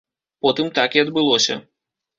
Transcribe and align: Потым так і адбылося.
Потым 0.45 0.73
так 0.79 0.91
і 0.99 1.05
адбылося. 1.05 1.63